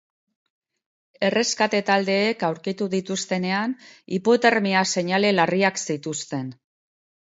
Erreskate 1.27 1.83
taldeek 1.91 2.47
aurkitu 2.49 2.89
dituztenean 2.95 3.79
hipotermia 4.19 4.85
seinale 4.97 5.37
larriak 5.41 5.83
zituzten. 5.89 6.55